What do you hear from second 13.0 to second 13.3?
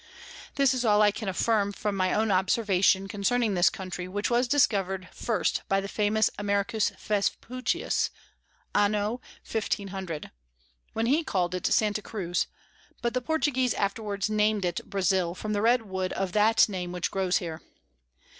but the